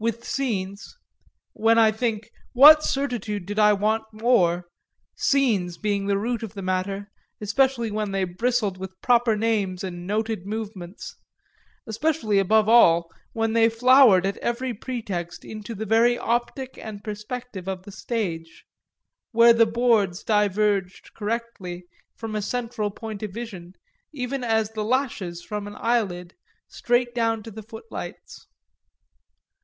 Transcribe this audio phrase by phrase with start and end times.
[0.00, 0.96] With scenes,
[1.52, 4.66] when I think, what certitude did I want more?
[5.14, 10.04] scenes being the root of the matter, especially when they bristled with proper names and
[10.04, 11.14] noted movements;
[11.86, 17.68] especially, above all, when they flowered at every pretext into the very optic and perspective
[17.68, 18.64] of the stage,
[19.30, 21.84] where the boards diverged correctly,
[22.16, 23.74] from a central point of vision,
[24.12, 26.34] even as the lashes from an eyelid,
[26.66, 28.48] straight down to the footlights.